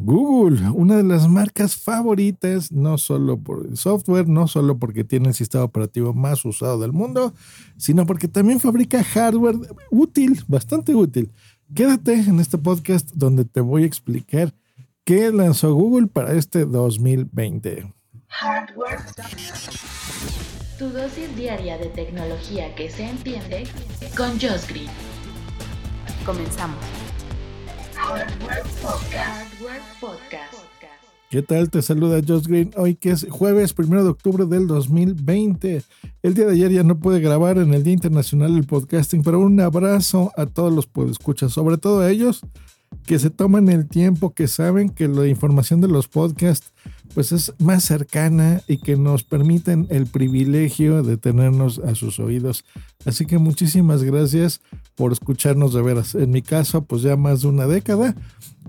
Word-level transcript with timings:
Google, 0.00 0.70
una 0.70 0.96
de 0.96 1.02
las 1.02 1.28
marcas 1.28 1.76
favoritas, 1.76 2.70
no 2.70 2.98
solo 2.98 3.36
por 3.38 3.66
el 3.66 3.76
software, 3.76 4.28
no 4.28 4.46
solo 4.46 4.78
porque 4.78 5.02
tiene 5.02 5.28
el 5.28 5.34
sistema 5.34 5.64
operativo 5.64 6.14
más 6.14 6.44
usado 6.44 6.78
del 6.78 6.92
mundo, 6.92 7.34
sino 7.76 8.06
porque 8.06 8.28
también 8.28 8.60
fabrica 8.60 9.02
hardware 9.02 9.56
útil, 9.90 10.40
bastante 10.46 10.94
útil. 10.94 11.32
Quédate 11.74 12.14
en 12.14 12.38
este 12.38 12.58
podcast 12.58 13.10
donde 13.12 13.44
te 13.44 13.60
voy 13.60 13.82
a 13.82 13.86
explicar 13.86 14.54
qué 15.04 15.32
lanzó 15.32 15.74
Google 15.74 16.06
para 16.06 16.32
este 16.34 16.64
2020. 16.64 17.92
Hardware. 18.28 19.00
Tu 20.78 20.88
dosis 20.90 21.34
diaria 21.36 21.76
de 21.76 21.86
tecnología 21.86 22.72
que 22.76 22.88
se 22.88 23.02
entiende 23.02 23.64
con 24.16 24.30
Josh 24.38 24.68
Green. 24.68 24.90
Comenzamos. 26.24 27.07
¿Qué 31.30 31.42
tal? 31.42 31.68
Te 31.68 31.82
saluda 31.82 32.22
Josh 32.26 32.46
Green 32.46 32.70
hoy 32.76 32.94
que 32.94 33.10
es 33.10 33.26
jueves 33.28 33.74
1 33.76 34.02
de 34.02 34.08
octubre 34.08 34.46
del 34.46 34.66
2020. 34.66 35.82
El 36.22 36.34
día 36.34 36.46
de 36.46 36.52
ayer 36.52 36.72
ya 36.72 36.82
no 36.84 36.98
pude 36.98 37.20
grabar 37.20 37.58
en 37.58 37.74
el 37.74 37.82
Día 37.82 37.92
Internacional 37.92 38.54
del 38.54 38.64
Podcasting, 38.64 39.22
pero 39.22 39.40
un 39.40 39.60
abrazo 39.60 40.32
a 40.38 40.46
todos 40.46 40.72
los 40.72 40.86
podescuchas, 40.86 41.52
sobre 41.52 41.76
todo 41.76 42.00
a 42.00 42.10
ellos 42.10 42.40
que 43.04 43.18
se 43.18 43.28
toman 43.28 43.68
el 43.68 43.88
tiempo, 43.88 44.32
que 44.32 44.48
saben 44.48 44.88
que 44.88 45.06
la 45.06 45.26
información 45.26 45.82
de 45.82 45.88
los 45.88 46.08
podcasts 46.08 46.72
pues 47.14 47.32
es 47.32 47.52
más 47.58 47.84
cercana 47.84 48.62
y 48.68 48.78
que 48.78 48.96
nos 48.96 49.24
permiten 49.24 49.86
el 49.90 50.06
privilegio 50.06 51.02
de 51.02 51.16
tenernos 51.16 51.78
a 51.78 51.94
sus 51.94 52.20
oídos. 52.20 52.64
Así 53.04 53.26
que 53.26 53.38
muchísimas 53.38 54.02
gracias 54.02 54.60
por 54.94 55.12
escucharnos 55.12 55.72
de 55.72 55.82
veras. 55.82 56.14
En 56.14 56.30
mi 56.30 56.42
caso, 56.42 56.82
pues 56.82 57.02
ya 57.02 57.16
más 57.16 57.42
de 57.42 57.48
una 57.48 57.66
década, 57.66 58.14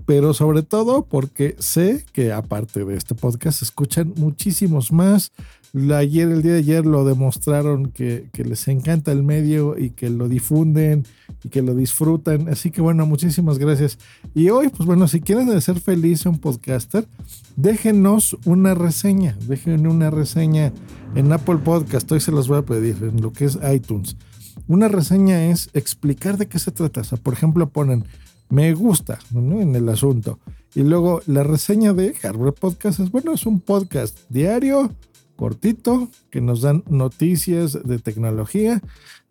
pero 0.06 0.34
sobre 0.34 0.62
todo 0.62 1.04
porque 1.04 1.54
sé 1.58 2.04
que 2.12 2.32
aparte 2.32 2.84
de 2.84 2.96
este 2.96 3.14
podcast 3.14 3.62
escuchan 3.62 4.12
muchísimos 4.16 4.92
más. 4.92 5.32
Ayer, 5.94 6.28
el 6.28 6.42
día 6.42 6.54
de 6.54 6.58
ayer 6.58 6.84
lo 6.84 7.04
demostraron 7.04 7.92
que, 7.92 8.28
que 8.32 8.44
les 8.44 8.66
encanta 8.66 9.12
el 9.12 9.22
medio 9.22 9.78
y 9.78 9.90
que 9.90 10.10
lo 10.10 10.28
difunden 10.28 11.06
y 11.44 11.48
que 11.48 11.62
lo 11.62 11.76
disfrutan. 11.76 12.48
Así 12.48 12.72
que 12.72 12.80
bueno, 12.80 13.06
muchísimas 13.06 13.58
gracias. 13.58 13.98
Y 14.34 14.50
hoy, 14.50 14.68
pues 14.68 14.84
bueno, 14.84 15.06
si 15.06 15.20
quieren 15.20 15.60
ser 15.60 15.78
feliz 15.78 16.26
un 16.26 16.38
podcaster, 16.38 17.06
déjenos 17.54 18.29
una 18.44 18.74
reseña, 18.74 19.36
déjenme 19.46 19.88
una 19.88 20.10
reseña 20.10 20.72
en 21.14 21.32
Apple 21.32 21.58
Podcast, 21.58 22.10
hoy 22.12 22.20
se 22.20 22.32
los 22.32 22.48
voy 22.48 22.58
a 22.58 22.62
pedir, 22.62 22.96
en 23.02 23.20
lo 23.20 23.32
que 23.32 23.44
es 23.44 23.58
iTunes. 23.72 24.16
Una 24.68 24.88
reseña 24.88 25.46
es 25.46 25.70
explicar 25.74 26.36
de 26.36 26.46
qué 26.46 26.58
se 26.58 26.70
trata. 26.70 27.00
O 27.00 27.04
sea, 27.04 27.18
por 27.18 27.34
ejemplo, 27.34 27.68
ponen 27.68 28.04
me 28.50 28.74
gusta 28.74 29.18
en 29.32 29.74
el 29.74 29.88
asunto. 29.88 30.38
Y 30.74 30.82
luego 30.82 31.22
la 31.26 31.42
reseña 31.42 31.92
de 31.92 32.14
Hardware 32.14 32.52
Podcast 32.52 33.00
es, 33.00 33.10
bueno, 33.10 33.32
es 33.32 33.46
un 33.46 33.60
podcast 33.60 34.18
diario, 34.28 34.92
cortito, 35.36 36.08
que 36.30 36.40
nos 36.40 36.60
dan 36.60 36.84
noticias 36.88 37.78
de 37.84 37.98
tecnología. 37.98 38.82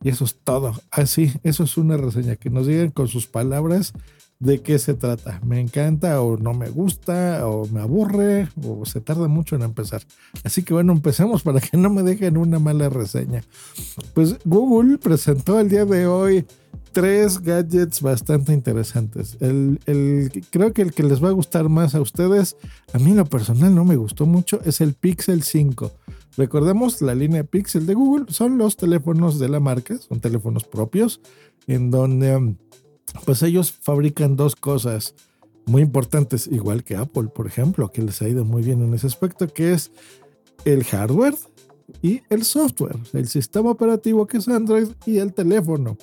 Y 0.02 0.10
eso 0.10 0.26
es 0.26 0.38
todo. 0.44 0.74
Así, 0.90 1.34
eso 1.44 1.64
es 1.64 1.78
una 1.78 1.98
reseña, 1.98 2.38
que 2.38 2.50
nos 2.50 2.66
digan 2.66 2.92
con 2.92 3.08
sus 3.08 3.28
palabras 3.28 3.94
de 4.40 4.62
qué 4.62 4.80
se 4.80 4.94
trata. 4.94 5.42
Me 5.46 5.60
encanta 5.60 6.22
o 6.22 6.38
no 6.38 6.54
me 6.54 6.70
gusta 6.70 7.46
o 7.46 7.68
me 7.68 7.82
aburre 7.82 8.48
o 8.64 8.86
se 8.86 9.02
tarda 9.02 9.28
mucho 9.28 9.56
en 9.56 9.64
empezar. 9.64 10.02
Así 10.44 10.64
que 10.64 10.74
bueno, 10.74 10.94
empecemos 10.94 11.44
para 11.44 11.60
que 11.60 11.76
no 11.76 11.90
me 11.90 12.04
dejen 12.04 12.38
una 12.38 12.58
mala 12.58 12.90
reseña. 12.90 13.44
Pues 14.14 14.38
Google 14.46 14.98
presentó 14.98 15.60
el 15.60 15.68
día 15.68 15.84
de 15.84 16.08
hoy 16.08 16.46
tres 16.94 17.42
gadgets 17.42 18.02
bastante 18.02 18.54
interesantes. 18.54 19.38
El, 19.42 19.80
creo 20.50 20.74
que 20.74 20.84
el 20.84 20.94
que 20.94 21.04
les 21.04 21.24
va 21.24 21.30
a 21.30 21.34
gustar 21.34 21.68
más 21.68 21.94
a 21.94 22.02
ustedes, 22.02 22.56
a 22.94 23.00
mí 23.00 23.14
lo 23.14 23.26
personal 23.26 23.76
no 23.76 23.84
me 23.84 23.98
gustó 23.98 24.26
mucho, 24.26 24.62
es 24.64 24.80
el 24.80 24.94
Pixel 24.94 25.44
5. 25.44 25.92
Recordemos 26.38 27.02
la 27.02 27.14
línea 27.14 27.44
Pixel 27.44 27.86
de 27.86 27.94
Google, 27.94 28.26
son 28.30 28.58
los 28.58 28.78
teléfonos 28.78 29.38
de 29.38 29.50
la 29.50 29.60
marca, 29.60 29.98
son 29.98 30.22
teléfonos 30.22 30.64
propios, 30.64 31.20
en 31.68 31.92
donde 31.92 32.56
pues 33.26 33.44
ellos 33.44 33.72
fabrican 33.72 34.36
dos 34.36 34.56
cosas 34.56 35.16
muy 35.66 35.82
importantes, 35.82 36.48
igual 36.48 36.84
que 36.84 36.96
Apple, 36.96 37.30
por 37.34 37.48
ejemplo, 37.48 37.92
que 37.92 38.02
les 38.02 38.22
ha 38.22 38.28
ido 38.28 38.44
muy 38.44 38.64
bien 38.64 38.84
en 38.84 38.94
ese 38.94 39.08
aspecto, 39.08 39.48
que 39.48 39.74
es 39.74 39.92
el 40.66 40.84
hardware 40.84 41.36
y 42.02 42.22
el 42.30 42.44
software, 42.44 42.98
el 43.14 43.28
sistema 43.28 43.72
operativo 43.72 44.28
que 44.28 44.38
es 44.38 44.48
Android 44.48 44.90
y 45.06 45.18
el 45.18 45.34
teléfono. 45.34 45.98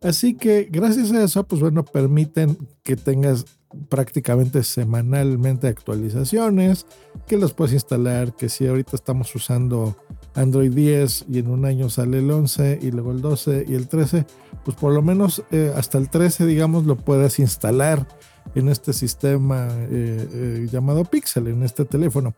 Así 0.00 0.34
que 0.34 0.68
gracias 0.70 1.12
a 1.12 1.22
eso, 1.22 1.44
pues 1.44 1.60
bueno, 1.60 1.84
permiten 1.84 2.58
que 2.82 2.96
tengas 2.96 3.46
prácticamente 3.88 4.62
semanalmente 4.62 5.68
actualizaciones, 5.68 6.86
que 7.26 7.36
los 7.36 7.52
puedes 7.52 7.74
instalar, 7.74 8.34
que 8.36 8.48
si 8.48 8.66
ahorita 8.66 8.96
estamos 8.96 9.34
usando 9.34 9.96
Android 10.34 10.72
10 10.72 11.26
y 11.28 11.38
en 11.38 11.48
un 11.48 11.64
año 11.64 11.90
sale 11.90 12.18
el 12.18 12.30
11 12.30 12.78
y 12.82 12.90
luego 12.90 13.12
el 13.12 13.20
12 13.20 13.66
y 13.68 13.74
el 13.74 13.88
13, 13.88 14.26
pues 14.64 14.76
por 14.76 14.92
lo 14.92 15.02
menos 15.02 15.42
eh, 15.50 15.72
hasta 15.76 15.98
el 15.98 16.08
13, 16.08 16.46
digamos, 16.46 16.84
lo 16.84 16.96
puedes 16.96 17.38
instalar 17.38 18.06
en 18.54 18.68
este 18.68 18.92
sistema 18.92 19.68
eh, 19.70 20.28
eh, 20.32 20.68
llamado 20.70 21.04
Pixel, 21.04 21.48
en 21.48 21.62
este 21.62 21.84
teléfono. 21.84 22.34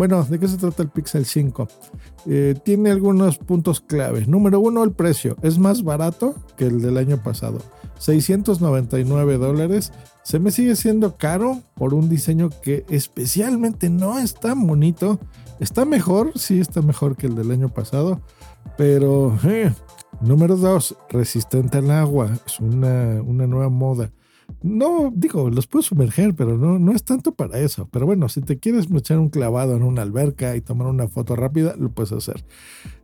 Bueno, 0.00 0.24
¿de 0.24 0.38
qué 0.38 0.48
se 0.48 0.56
trata 0.56 0.82
el 0.82 0.88
Pixel 0.88 1.26
5? 1.26 1.68
tiene 2.64 2.90
algunos 2.90 3.36
puntos 3.36 3.82
claves. 3.82 4.28
Número 4.28 4.58
uno, 4.58 4.82
el 4.82 4.92
precio. 4.92 5.36
Es 5.42 5.58
más 5.58 5.82
barato 5.82 6.34
que 6.56 6.64
el 6.64 6.80
del 6.80 6.96
año 6.96 7.22
pasado. 7.22 7.58
699 7.98 9.36
dólares. 9.36 9.92
Se 10.22 10.38
me 10.38 10.52
sigue 10.52 10.74
siendo 10.74 11.18
caro 11.18 11.60
por 11.74 11.92
un 11.92 12.08
diseño 12.08 12.48
que 12.62 12.86
especialmente 12.88 13.90
no 13.90 14.18
es 14.18 14.32
tan 14.32 14.66
bonito. 14.66 15.20
Está 15.58 15.84
mejor, 15.84 16.32
sí 16.34 16.60
está 16.60 16.80
mejor 16.80 17.14
que 17.14 17.26
el 17.26 17.34
del 17.34 17.50
año 17.50 17.68
pasado, 17.68 18.22
pero 18.78 19.38
eh, 19.44 19.70
número 20.22 20.56
dos, 20.56 20.96
resistente 21.10 21.76
al 21.76 21.90
agua. 21.90 22.30
Es 22.46 22.58
una, 22.58 23.20
una 23.20 23.46
nueva 23.46 23.68
moda. 23.68 24.10
No, 24.62 25.12
digo, 25.14 25.50
los 25.50 25.66
puedes 25.66 25.86
sumerger, 25.86 26.34
pero 26.34 26.56
no, 26.56 26.78
no 26.78 26.92
es 26.92 27.04
tanto 27.04 27.32
para 27.32 27.58
eso. 27.58 27.88
Pero 27.90 28.06
bueno, 28.06 28.28
si 28.28 28.40
te 28.40 28.58
quieres 28.58 28.88
echar 28.94 29.18
un 29.18 29.28
clavado 29.28 29.76
en 29.76 29.82
una 29.82 30.02
alberca 30.02 30.56
y 30.56 30.60
tomar 30.60 30.88
una 30.88 31.08
foto 31.08 31.36
rápida, 31.36 31.74
lo 31.76 31.90
puedes 31.90 32.12
hacer. 32.12 32.44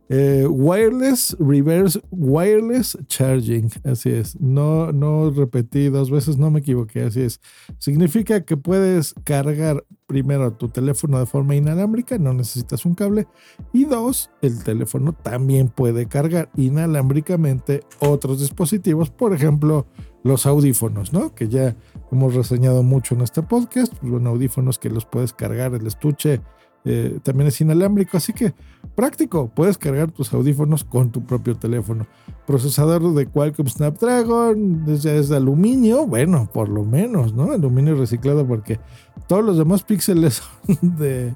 Eh, 0.09 0.47
wireless 0.47 1.35
Reverse 1.39 1.99
Wireless 2.11 2.97
Charging. 3.07 3.69
Así 3.83 4.09
es. 4.09 4.39
No, 4.39 4.91
no 4.91 5.29
repetí 5.31 5.89
dos 5.89 6.09
veces, 6.09 6.37
no 6.37 6.49
me 6.49 6.59
equivoqué. 6.59 7.03
Así 7.03 7.21
es. 7.21 7.41
Significa 7.77 8.45
que 8.45 8.57
puedes 8.57 9.13
cargar 9.23 9.85
primero 10.07 10.53
tu 10.53 10.69
teléfono 10.69 11.19
de 11.19 11.25
forma 11.25 11.55
inalámbrica, 11.55 12.17
no 12.17 12.33
necesitas 12.33 12.85
un 12.85 12.95
cable. 12.95 13.27
Y 13.73 13.83
dos, 13.83 14.31
el 14.41 14.63
teléfono 14.63 15.13
también 15.13 15.67
puede 15.67 16.07
cargar 16.07 16.49
inalámbricamente 16.55 17.81
otros 17.99 18.39
dispositivos, 18.39 19.09
por 19.09 19.33
ejemplo, 19.33 19.85
los 20.23 20.45
audífonos, 20.45 21.13
¿no? 21.13 21.35
Que 21.35 21.49
ya 21.49 21.75
hemos 22.11 22.33
reseñado 22.33 22.83
mucho 22.83 23.15
en 23.15 23.21
este 23.21 23.43
podcast. 23.43 23.93
Pues, 23.99 24.11
bueno, 24.11 24.29
audífonos 24.29 24.79
que 24.79 24.89
los 24.89 25.05
puedes 25.05 25.33
cargar 25.33 25.75
el 25.75 25.85
estuche 25.85 26.41
eh, 26.89 27.19
también 27.21 27.47
es 27.47 27.59
inalámbrico, 27.59 28.15
así 28.15 28.31
que 28.31 28.53
práctico, 28.95 29.51
puedes 29.53 29.77
cargar 29.77 30.09
tus 30.09 30.33
audífonos 30.33 30.85
con 30.85 31.11
tu 31.11 31.25
propio 31.25 31.55
teléfono. 31.55 32.07
Procesador 32.45 33.13
de 33.13 33.27
Qualcomm 33.27 33.67
Snapdragon, 33.67 34.85
desde 34.85 35.19
es 35.19 35.27
de 35.27 35.35
aluminio, 35.35 36.07
bueno, 36.07 36.49
por 36.53 36.69
lo 36.69 36.85
menos, 36.85 37.33
¿no? 37.33 37.51
Aluminio 37.51 37.95
reciclado 37.95 38.47
porque 38.47 38.79
todos 39.27 39.43
los 39.43 39.57
demás 39.57 39.83
píxeles 39.83 40.41
son 40.65 40.97
de, 40.97 41.35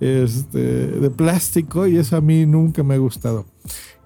este, 0.00 0.58
de 0.58 1.10
plástico 1.10 1.86
y 1.86 1.96
eso 1.96 2.16
a 2.16 2.20
mí 2.20 2.46
nunca 2.46 2.82
me 2.82 2.94
ha 2.94 2.98
gustado. 2.98 3.46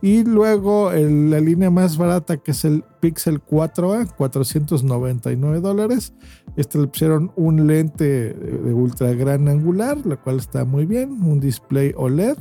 Y 0.03 0.25
luego 0.25 0.91
la 0.93 1.41
línea 1.41 1.71
más 1.71 1.99
barata 1.99 2.39
que 2.39 2.53
es 2.53 2.65
el 2.65 2.85
Pixel 3.01 3.43
4A, 3.45 4.15
499 4.17 5.61
dólares. 5.61 6.15
Este 6.57 6.79
le 6.79 6.87
pusieron 6.87 7.33
un 7.37 7.67
lente 7.67 8.33
de 8.33 8.73
ultra 8.73 9.13
gran 9.13 9.47
angular, 9.49 9.99
la 10.07 10.17
cual 10.17 10.39
está 10.39 10.65
muy 10.65 10.87
bien, 10.87 11.23
un 11.23 11.39
display 11.39 11.93
OLED. 11.97 12.39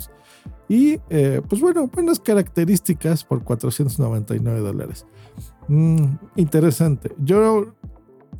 Y 0.69 0.99
eh, 1.09 1.41
pues 1.49 1.59
bueno, 1.61 1.87
buenas 1.87 2.19
características 2.19 3.25
por 3.25 3.43
499 3.43 4.59
dólares. 4.59 5.05
Mm, 5.67 6.03
interesante. 6.37 7.11
Yo 7.17 7.73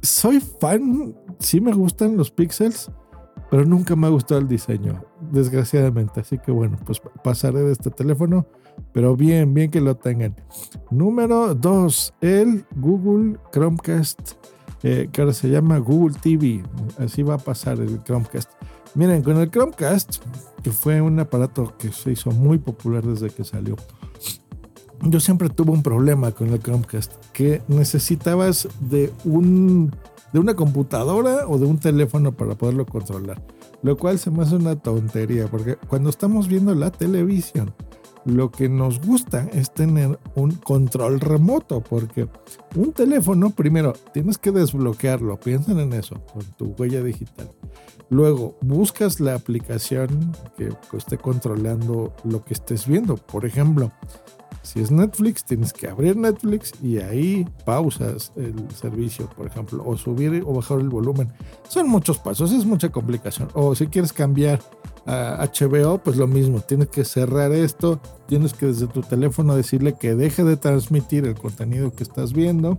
soy 0.01 0.39
fan, 0.39 1.15
sí 1.39 1.59
me 1.59 1.73
gustan 1.73 2.15
los 2.15 2.31
pixels, 2.31 2.89
pero 3.49 3.65
nunca 3.65 3.95
me 3.95 4.07
ha 4.07 4.09
gustado 4.09 4.39
el 4.39 4.47
diseño, 4.47 5.03
desgraciadamente. 5.31 6.21
Así 6.21 6.37
que 6.37 6.51
bueno, 6.51 6.77
pues 6.85 7.01
pasaré 7.23 7.61
de 7.61 7.71
este 7.71 7.89
teléfono 7.89 8.45
pero 8.91 9.15
bien, 9.15 9.53
bien 9.53 9.71
que 9.71 9.81
lo 9.81 9.95
tengan. 9.95 10.35
Número 10.89 11.53
2, 11.53 12.13
el 12.21 12.65
Google 12.75 13.37
Chromecast, 13.51 14.33
eh, 14.83 15.09
que 15.11 15.21
ahora 15.21 15.33
se 15.33 15.49
llama 15.49 15.77
Google 15.77 16.15
TV. 16.19 16.63
Así 16.97 17.23
va 17.23 17.35
a 17.35 17.37
pasar 17.37 17.79
el 17.79 18.03
Chromecast. 18.03 18.49
Miren, 18.95 19.21
con 19.21 19.37
el 19.37 19.49
Chromecast, 19.51 20.17
que 20.63 20.71
fue 20.71 21.01
un 21.01 21.19
aparato 21.19 21.75
que 21.77 21.91
se 21.91 22.11
hizo 22.11 22.31
muy 22.31 22.57
popular 22.57 23.05
desde 23.05 23.29
que 23.29 23.43
salió, 23.43 23.75
yo 25.01 25.19
siempre 25.19 25.49
tuve 25.49 25.71
un 25.71 25.83
problema 25.83 26.31
con 26.31 26.49
el 26.49 26.59
Chromecast, 26.59 27.13
que 27.31 27.61
necesitabas 27.67 28.67
de 28.79 29.13
un 29.23 29.95
de 30.33 30.39
una 30.39 30.55
computadora 30.55 31.47
o 31.47 31.57
de 31.57 31.65
un 31.65 31.79
teléfono 31.79 32.31
para 32.31 32.55
poderlo 32.55 32.85
controlar. 32.85 33.41
Lo 33.81 33.97
cual 33.97 34.19
se 34.19 34.31
me 34.31 34.43
hace 34.43 34.55
una 34.55 34.75
tontería, 34.75 35.47
porque 35.47 35.77
cuando 35.87 36.09
estamos 36.09 36.47
viendo 36.47 36.75
la 36.75 36.91
televisión, 36.91 37.73
lo 38.25 38.51
que 38.51 38.67
nos 38.67 38.99
gusta 38.99 39.47
es 39.53 39.73
tener 39.73 40.19
un 40.35 40.51
control 40.51 41.19
remoto, 41.19 41.81
porque 41.81 42.27
un 42.75 42.91
teléfono, 42.91 43.49
primero, 43.51 43.93
tienes 44.13 44.37
que 44.37 44.51
desbloquearlo, 44.51 45.39
piensen 45.39 45.79
en 45.79 45.93
eso, 45.93 46.21
con 46.33 46.43
tu 46.57 46.75
huella 46.77 47.01
digital. 47.01 47.51
Luego, 48.09 48.57
buscas 48.61 49.19
la 49.19 49.35
aplicación 49.35 50.35
que 50.57 50.69
esté 50.97 51.17
controlando 51.17 52.13
lo 52.23 52.43
que 52.43 52.53
estés 52.53 52.87
viendo. 52.87 53.15
Por 53.15 53.45
ejemplo, 53.45 53.91
si 54.69 54.81
es 54.81 54.91
Netflix, 54.91 55.43
tienes 55.43 55.73
que 55.73 55.87
abrir 55.87 56.15
Netflix 56.15 56.73
y 56.83 56.99
ahí 56.99 57.47
pausas 57.65 58.31
el 58.35 58.53
servicio, 58.69 59.27
por 59.35 59.47
ejemplo, 59.47 59.83
o 59.83 59.97
subir 59.97 60.43
o 60.45 60.53
bajar 60.53 60.79
el 60.79 60.89
volumen. 60.89 61.33
Son 61.67 61.89
muchos 61.89 62.19
pasos, 62.19 62.51
es 62.51 62.65
mucha 62.65 62.89
complicación. 62.91 63.49
O 63.55 63.73
si 63.73 63.87
quieres 63.87 64.13
cambiar 64.13 64.59
a 65.07 65.43
HBO, 65.47 65.97
pues 65.97 66.17
lo 66.17 66.27
mismo, 66.27 66.59
tienes 66.59 66.89
que 66.89 67.03
cerrar 67.03 67.51
esto, 67.51 67.99
tienes 68.27 68.53
que 68.53 68.67
desde 68.67 68.85
tu 68.85 69.01
teléfono 69.01 69.55
decirle 69.55 69.93
que 69.93 70.13
deje 70.13 70.43
de 70.43 70.55
transmitir 70.55 71.25
el 71.25 71.33
contenido 71.33 71.91
que 71.91 72.03
estás 72.03 72.31
viendo 72.31 72.77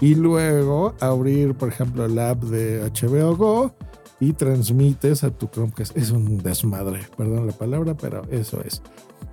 y 0.00 0.14
luego 0.14 0.94
abrir, 1.00 1.54
por 1.54 1.68
ejemplo, 1.68 2.08
la 2.08 2.30
app 2.30 2.44
de 2.44 2.80
HBO 2.80 3.36
Go 3.36 3.74
y 4.20 4.32
transmites 4.32 5.22
a 5.22 5.30
tu 5.30 5.48
Chromecast. 5.48 5.94
Es 5.98 6.12
un 6.12 6.38
desmadre, 6.38 7.00
perdón 7.14 7.46
la 7.46 7.52
palabra, 7.52 7.94
pero 7.94 8.22
eso 8.30 8.62
es. 8.62 8.80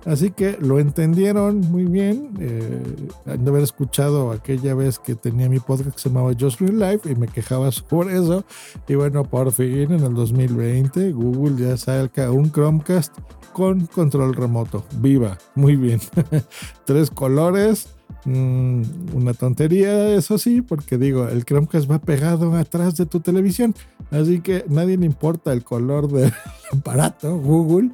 Así 0.04 0.30
que 0.30 0.58
lo 0.60 0.78
entendieron 0.78 1.60
muy 1.60 1.84
bien. 1.84 2.30
Eh, 2.38 2.82
de 3.24 3.50
haber 3.50 3.62
escuchado 3.62 4.32
aquella 4.32 4.74
vez 4.74 4.98
que 4.98 5.14
tenía 5.14 5.48
mi 5.48 5.60
podcast 5.60 5.90
que 5.94 6.00
se 6.00 6.08
llamaba 6.08 6.32
Just 6.38 6.60
Real 6.60 6.78
Life 6.78 7.10
y 7.10 7.14
me 7.14 7.28
quejaba 7.28 7.70
sobre 7.72 8.14
eso. 8.14 8.44
Y 8.88 8.94
bueno, 8.94 9.24
por 9.24 9.52
fin 9.52 9.92
en 9.92 10.04
el 10.04 10.14
2020 10.14 11.12
Google 11.12 11.56
ya 11.56 11.76
saca 11.76 12.30
un 12.30 12.50
Chromecast 12.50 13.16
con 13.52 13.86
control 13.86 14.34
remoto. 14.34 14.84
Viva, 14.98 15.38
muy 15.54 15.76
bien. 15.76 16.00
Tres 16.84 17.10
colores. 17.10 17.88
Mm, 18.26 18.82
una 19.14 19.34
tontería, 19.34 20.14
eso 20.14 20.38
sí, 20.38 20.62
porque 20.62 20.96
digo, 20.96 21.28
el 21.28 21.44
Chromecast 21.44 21.90
va 21.90 21.98
pegado 21.98 22.54
atrás 22.56 22.96
de 22.96 23.04
tu 23.04 23.20
televisión, 23.20 23.74
así 24.10 24.40
que 24.40 24.64
nadie 24.66 24.96
le 24.96 25.04
importa 25.04 25.52
el 25.52 25.62
color 25.62 26.10
del 26.10 26.32
aparato, 26.72 27.36
Google, 27.36 27.90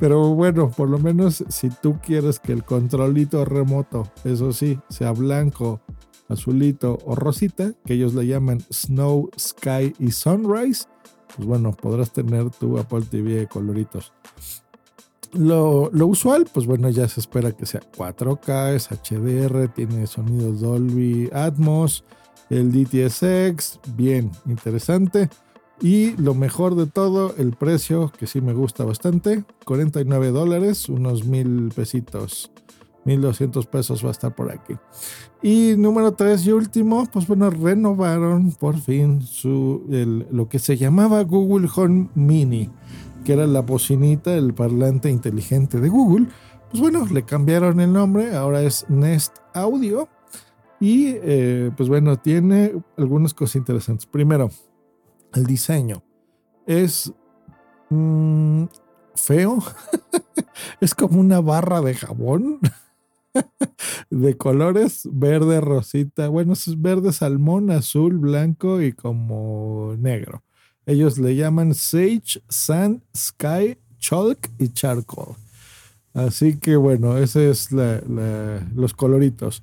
pero 0.00 0.34
bueno, 0.34 0.70
por 0.70 0.88
lo 0.88 0.98
menos 0.98 1.44
si 1.48 1.68
tú 1.68 1.98
quieres 2.02 2.40
que 2.40 2.52
el 2.52 2.64
controlito 2.64 3.44
remoto, 3.44 4.10
eso 4.24 4.52
sí, 4.52 4.78
sea 4.88 5.12
blanco, 5.12 5.82
azulito 6.28 6.98
o 7.04 7.14
rosita, 7.14 7.72
que 7.84 7.94
ellos 7.94 8.14
le 8.14 8.26
llaman 8.26 8.60
Snow, 8.72 9.30
Sky 9.38 9.94
y 9.98 10.10
Sunrise, 10.12 10.86
pues 11.36 11.46
bueno, 11.46 11.72
podrás 11.72 12.12
tener 12.12 12.48
tu 12.50 12.78
Apple 12.78 13.02
TV 13.02 13.34
de 13.34 13.46
coloritos. 13.46 14.12
Lo, 15.32 15.90
usual, 16.06 16.46
pues 16.52 16.66
bueno, 16.66 16.88
ya 16.88 17.06
se 17.06 17.20
espera 17.20 17.52
que 17.52 17.66
sea 17.66 17.80
4K, 17.96 18.74
es 18.74 18.88
HDR, 18.88 19.68
tiene 19.68 20.06
sonidos 20.06 20.60
Dolby 20.60 21.28
Atmos, 21.32 22.04
el 22.48 22.72
DTSX, 22.72 23.78
bien, 23.94 24.30
interesante. 24.46 25.28
Y 25.82 26.14
lo 26.16 26.34
mejor 26.34 26.74
de 26.74 26.86
todo, 26.86 27.34
el 27.38 27.52
precio, 27.52 28.12
que 28.18 28.26
sí 28.26 28.42
me 28.42 28.52
gusta 28.52 28.84
bastante, 28.84 29.44
49 29.64 30.28
dólares, 30.30 30.90
unos 30.90 31.24
mil 31.24 31.72
pesitos, 31.74 32.50
1200 33.06 33.66
pesos 33.66 34.04
va 34.04 34.08
a 34.08 34.12
estar 34.12 34.34
por 34.34 34.52
aquí. 34.52 34.74
Y 35.42 35.74
número 35.78 36.12
3 36.12 36.46
y 36.46 36.52
último, 36.52 37.08
pues 37.10 37.26
bueno, 37.26 37.48
renovaron 37.48 38.52
por 38.52 38.78
fin 38.78 39.22
su, 39.22 39.82
lo 40.30 40.50
que 40.50 40.58
se 40.58 40.76
llamaba 40.76 41.22
Google 41.22 41.68
Home 41.74 42.10
Mini, 42.14 42.68
que 43.24 43.32
era 43.32 43.46
la 43.46 43.60
bocinita, 43.60 44.34
el 44.34 44.52
parlante 44.52 45.10
inteligente 45.10 45.80
de 45.80 45.88
Google. 45.88 46.26
Pues 46.70 46.82
bueno, 46.82 47.06
le 47.06 47.22
cambiaron 47.22 47.80
el 47.80 47.92
nombre, 47.92 48.36
ahora 48.36 48.62
es 48.62 48.84
Nest 48.90 49.38
Audio. 49.54 50.08
Y 50.78 51.14
eh, 51.22 51.70
pues 51.76 51.88
bueno, 51.88 52.18
tiene 52.18 52.74
algunas 52.96 53.34
cosas 53.34 53.56
interesantes. 53.56 54.06
Primero, 54.06 54.50
el 55.34 55.46
diseño 55.46 56.02
es 56.66 57.12
mm, 57.90 58.64
feo. 59.14 59.58
es 60.80 60.94
como 60.94 61.20
una 61.20 61.40
barra 61.40 61.80
de 61.80 61.94
jabón 61.94 62.60
de 64.10 64.36
colores 64.36 65.08
verde, 65.10 65.60
rosita. 65.60 66.28
Bueno, 66.28 66.52
es 66.52 66.80
verde 66.80 67.12
salmón, 67.12 67.70
azul, 67.70 68.18
blanco 68.18 68.80
y 68.80 68.92
como 68.92 69.94
negro. 69.98 70.42
Ellos 70.86 71.18
le 71.18 71.36
llaman 71.36 71.74
Sage, 71.74 72.42
Sand, 72.48 73.02
Sky, 73.16 73.78
Chalk 73.98 74.50
y 74.58 74.68
Charcoal. 74.70 75.36
Así 76.14 76.58
que 76.58 76.76
bueno, 76.76 77.16
ese 77.18 77.50
es 77.50 77.70
los 77.72 78.94
coloritos. 78.94 79.62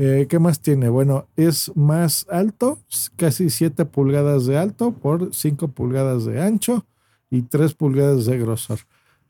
Eh, 0.00 0.28
¿Qué 0.28 0.38
más 0.38 0.60
tiene? 0.60 0.88
Bueno, 0.90 1.26
es 1.34 1.72
más 1.74 2.24
alto, 2.30 2.78
casi 3.16 3.50
7 3.50 3.84
pulgadas 3.84 4.46
de 4.46 4.56
alto 4.56 4.92
por 4.92 5.34
5 5.34 5.72
pulgadas 5.72 6.24
de 6.24 6.40
ancho 6.40 6.86
y 7.32 7.42
3 7.42 7.74
pulgadas 7.74 8.24
de 8.26 8.38
grosor. 8.38 8.78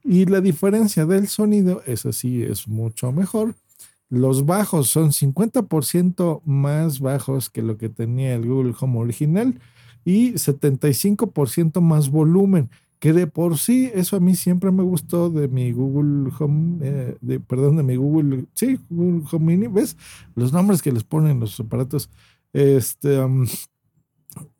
Y 0.05 0.27
la 0.27 0.43
diferencia 0.43 1.07
del 1.07 1.27
sonido, 1.29 1.81
es 1.87 2.05
así, 2.05 2.43
es 2.43 2.69
mucho 2.69 3.13
mejor. 3.13 3.55
Los 4.11 4.45
bajos 4.45 4.91
son 4.91 5.13
50% 5.13 6.43
más 6.45 7.01
bajos 7.01 7.49
que 7.49 7.63
lo 7.63 7.79
que 7.79 7.89
tenía 7.89 8.35
el 8.35 8.47
Google 8.47 8.75
Home 8.79 8.99
original 8.99 9.59
y 10.05 10.33
75% 10.35 11.81
más 11.81 12.11
volumen 12.11 12.69
que 12.99 13.13
de 13.13 13.27
por 13.27 13.59
sí 13.59 13.91
eso 13.95 14.17
a 14.17 14.21
mí 14.21 14.35
siempre 14.35 14.71
me 14.73 14.83
gustó 14.83 15.31
de 15.31 15.49
mi 15.49 15.73
Google 15.73 16.33
Home, 16.39 16.79
eh, 16.83 17.17
de, 17.21 17.41
perdón, 17.41 17.77
de 17.77 17.83
mi 17.85 17.97
Google, 17.97 18.47
sí, 18.55 18.79
Google 18.91 19.25
Home 19.31 19.47
Mini, 19.57 19.69
¿ves? 19.69 19.97
Los 20.35 20.53
nombres 20.53 20.83
que 20.83 20.93
les 20.93 21.05
ponen 21.05 21.41
los 21.41 21.59
aparatos, 21.61 22.11
este, 22.53 23.19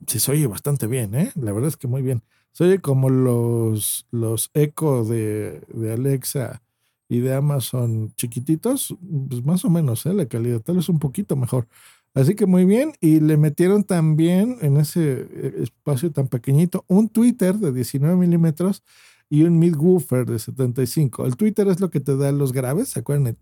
sí 0.07 0.21
se 0.21 0.33
oye 0.33 0.47
bastante 0.47 0.87
bien, 0.87 1.15
¿eh? 1.15 1.33
La 1.35 1.53
verdad 1.53 1.69
es 1.69 1.77
que 1.77 1.89
muy 1.89 2.03
bien. 2.03 2.23
Se 2.53 2.65
oye 2.65 2.79
como 2.81 3.11
los, 3.11 4.07
los 4.11 4.51
Echo 4.55 5.05
de, 5.05 5.63
de 5.69 5.93
Alexa 5.93 6.63
y 7.09 7.21
de 7.21 7.35
Amazon 7.35 8.13
chiquititos, 8.17 8.97
pues 9.29 9.45
más 9.45 9.65
o 9.65 9.71
menos, 9.71 10.07
¿eh? 10.07 10.15
La 10.15 10.27
calidad 10.27 10.61
tal 10.61 10.77
vez 10.77 10.89
un 10.89 10.99
poquito 10.99 11.37
mejor. 11.37 11.69
Así 12.15 12.35
que 12.35 12.47
muy 12.47 12.65
bien. 12.65 12.93
Y 13.01 13.21
le 13.21 13.37
metieron 13.37 13.85
también 13.85 14.57
en 14.61 14.77
ese 14.77 15.27
eh, 15.31 15.55
espacio 15.63 16.11
tan 16.11 16.29
pequeñito 16.29 16.85
un 16.89 17.09
Twitter 17.09 17.55
de 17.55 17.73
19 17.73 18.17
milímetros 18.17 18.83
y 19.31 19.43
un 19.43 19.59
midwoofer 19.59 20.27
de 20.27 20.39
75. 20.39 21.27
El 21.27 21.37
Twitter 21.37 21.69
es 21.69 21.81
lo 21.81 21.91
que 21.91 22.01
te 22.01 22.17
da 22.17 22.33
los 22.33 22.53
graves, 22.53 22.89
¿se 22.89 23.01
acuerdan? 23.01 23.37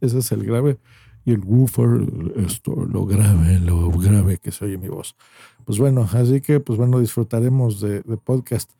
Ese 0.00 0.18
es 0.18 0.32
el 0.32 0.44
grave. 0.44 0.78
Y 1.24 1.32
el 1.32 1.40
woofer, 1.40 2.06
esto, 2.36 2.74
lo 2.86 3.04
grave, 3.04 3.58
lo 3.58 3.90
grave 3.90 4.38
que 4.38 4.50
se 4.50 4.64
oye 4.64 4.78
mi 4.78 4.88
voz. 4.88 5.14
Pues 5.66 5.78
bueno, 5.78 6.08
así 6.10 6.40
que 6.40 6.58
pues 6.58 6.78
bueno, 6.78 7.00
disfrutaremos 7.00 7.80
de, 7.80 8.02
podcast. 8.24 8.70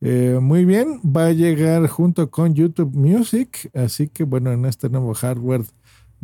Eh, 0.00 0.38
muy 0.40 0.64
bien, 0.64 1.00
va 1.04 1.26
a 1.26 1.32
llegar 1.32 1.88
junto 1.88 2.30
con 2.30 2.54
YouTube 2.54 2.94
Music, 2.94 3.70
así 3.74 4.08
que 4.08 4.22
bueno, 4.22 4.52
en 4.52 4.66
este 4.66 4.88
nuevo 4.88 5.14
hardware 5.14 5.64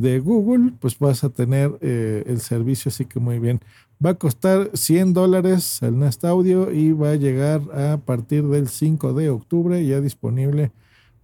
de 0.02 0.18
Google, 0.18 0.72
pues 0.80 0.98
vas 0.98 1.24
a 1.24 1.30
tener 1.30 1.78
eh, 1.80 2.24
el 2.26 2.40
servicio, 2.40 2.90
así 2.90 3.06
que 3.06 3.20
muy 3.20 3.38
bien. 3.38 3.60
Va 4.04 4.10
a 4.10 4.14
costar 4.14 4.70
100 4.74 5.14
dólares 5.14 5.80
el 5.82 5.98
Nest 5.98 6.24
Audio 6.24 6.72
y 6.72 6.92
va 6.92 7.12
a 7.12 7.16
llegar 7.16 7.62
a 7.72 7.98
partir 7.98 8.44
del 8.48 8.68
5 8.68 9.14
de 9.14 9.30
octubre 9.30 9.84
ya 9.86 10.00
disponible 10.00 10.72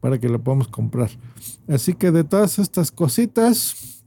para 0.01 0.19
que 0.19 0.29
lo 0.29 0.43
podamos 0.43 0.69
comprar. 0.69 1.11
Así 1.67 1.95
que 1.95 2.13
de 2.13 2.25
todas 2.25 2.59
estas 2.59 2.93
cositas, 2.93 4.05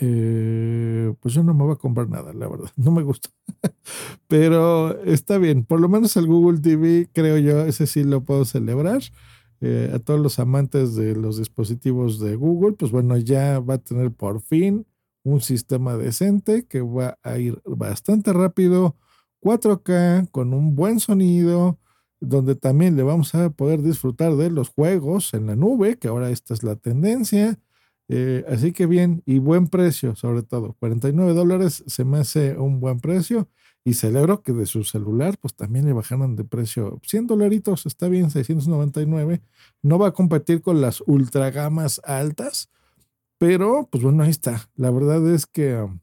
eh, 0.00 1.14
pues 1.20 1.34
yo 1.34 1.44
no 1.44 1.54
me 1.54 1.62
voy 1.62 1.74
a 1.74 1.76
comprar 1.76 2.08
nada, 2.08 2.32
la 2.32 2.48
verdad, 2.48 2.70
no 2.76 2.90
me 2.90 3.02
gusta. 3.02 3.30
Pero 4.26 5.00
está 5.04 5.38
bien, 5.38 5.64
por 5.64 5.80
lo 5.80 5.88
menos 5.88 6.16
el 6.16 6.26
Google 6.26 6.58
TV, 6.60 7.08
creo 7.12 7.38
yo, 7.38 7.64
ese 7.64 7.86
sí 7.86 8.02
lo 8.02 8.22
puedo 8.22 8.44
celebrar. 8.44 9.02
Eh, 9.64 9.92
a 9.94 10.00
todos 10.00 10.18
los 10.20 10.40
amantes 10.40 10.96
de 10.96 11.14
los 11.14 11.38
dispositivos 11.38 12.18
de 12.18 12.34
Google, 12.34 12.72
pues 12.74 12.90
bueno, 12.90 13.16
ya 13.16 13.60
va 13.60 13.74
a 13.74 13.78
tener 13.78 14.10
por 14.12 14.40
fin 14.42 14.86
un 15.24 15.40
sistema 15.40 15.96
decente 15.96 16.66
que 16.66 16.80
va 16.80 17.16
a 17.22 17.38
ir 17.38 17.62
bastante 17.64 18.32
rápido, 18.32 18.96
4K, 19.40 20.26
con 20.32 20.52
un 20.52 20.74
buen 20.74 20.98
sonido, 20.98 21.78
donde 22.20 22.56
también 22.56 22.96
le 22.96 23.04
vamos 23.04 23.34
a 23.36 23.50
poder 23.50 23.82
disfrutar 23.82 24.34
de 24.36 24.50
los 24.50 24.68
juegos 24.70 25.32
en 25.34 25.46
la 25.46 25.54
nube, 25.56 25.96
que 25.98 26.08
ahora 26.08 26.30
esta 26.30 26.54
es 26.54 26.64
la 26.64 26.74
tendencia. 26.76 27.58
Eh, 28.08 28.44
así 28.48 28.72
que 28.72 28.86
bien, 28.86 29.22
y 29.26 29.38
buen 29.38 29.68
precio, 29.68 30.16
sobre 30.16 30.42
todo. 30.42 30.74
49 30.80 31.34
dólares 31.34 31.84
se 31.86 32.04
me 32.04 32.18
hace 32.18 32.56
un 32.58 32.80
buen 32.80 32.98
precio. 33.00 33.48
Y 33.84 33.94
celebro 33.94 34.42
que 34.42 34.52
de 34.52 34.66
su 34.66 34.84
celular, 34.84 35.38
pues 35.40 35.54
también 35.54 35.86
le 35.86 35.92
bajaron 35.92 36.36
de 36.36 36.44
precio 36.44 37.00
100 37.04 37.26
dolaritos, 37.26 37.86
está 37.86 38.08
bien, 38.08 38.30
699. 38.30 39.42
No 39.82 39.98
va 39.98 40.08
a 40.08 40.12
competir 40.12 40.62
con 40.62 40.80
las 40.80 41.02
ultra 41.06 41.50
gamas 41.50 42.00
altas, 42.04 42.70
pero 43.38 43.88
pues 43.90 44.04
bueno, 44.04 44.22
ahí 44.22 44.30
está. 44.30 44.70
La 44.76 44.90
verdad 44.90 45.26
es 45.34 45.46
que 45.46 45.76
um, 45.76 45.98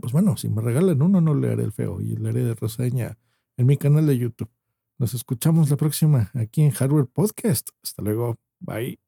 pues 0.00 0.12
bueno, 0.12 0.36
si 0.36 0.48
me 0.48 0.62
regalan 0.62 1.02
uno, 1.02 1.20
no 1.20 1.34
le 1.34 1.50
haré 1.50 1.64
el 1.64 1.72
feo 1.72 2.00
y 2.00 2.16
le 2.16 2.28
haré 2.28 2.44
de 2.44 2.54
reseña 2.54 3.18
en 3.56 3.66
mi 3.66 3.76
canal 3.76 4.06
de 4.06 4.18
YouTube. 4.18 4.50
Nos 4.98 5.14
escuchamos 5.14 5.70
la 5.70 5.76
próxima 5.76 6.30
aquí 6.34 6.62
en 6.62 6.70
Hardware 6.70 7.06
Podcast. 7.06 7.68
Hasta 7.82 8.02
luego. 8.02 8.36
Bye. 8.60 9.05